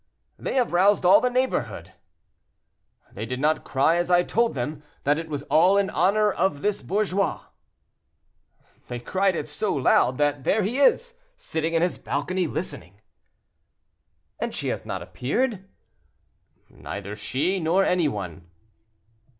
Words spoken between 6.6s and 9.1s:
this bourgeois." "They